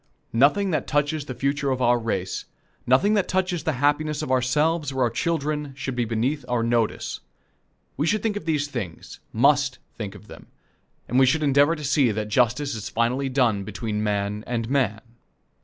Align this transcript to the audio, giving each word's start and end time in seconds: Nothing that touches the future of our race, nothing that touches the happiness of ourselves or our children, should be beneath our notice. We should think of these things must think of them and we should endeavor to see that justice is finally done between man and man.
Nothing 0.33 0.71
that 0.71 0.87
touches 0.87 1.25
the 1.25 1.35
future 1.35 1.69
of 1.69 1.79
our 1.79 1.99
race, 1.99 2.45
nothing 2.87 3.13
that 3.13 3.27
touches 3.27 3.63
the 3.65 3.73
happiness 3.77 4.23
of 4.23 4.31
ourselves 4.31 4.91
or 4.91 5.03
our 5.03 5.11
children, 5.11 5.75
should 5.75 5.95
be 5.95 6.05
beneath 6.05 6.43
our 6.49 6.63
notice. 6.63 7.19
We 7.97 8.07
should 8.07 8.23
think 8.23 8.35
of 8.35 8.45
these 8.45 8.67
things 8.67 9.19
must 9.31 9.77
think 9.95 10.15
of 10.15 10.25
them 10.27 10.47
and 11.07 11.19
we 11.19 11.27
should 11.27 11.43
endeavor 11.43 11.75
to 11.75 11.83
see 11.83 12.09
that 12.13 12.29
justice 12.29 12.73
is 12.73 12.89
finally 12.89 13.29
done 13.29 13.63
between 13.63 14.01
man 14.01 14.43
and 14.47 14.67
man. 14.71 15.01